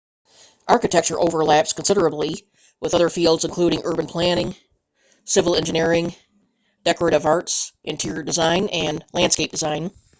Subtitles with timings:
[0.67, 2.47] architecture overlaps considerably
[2.79, 4.55] with other fields including urban planning
[5.25, 6.15] civil engineering
[6.83, 9.91] decorative arts interior design and landscape design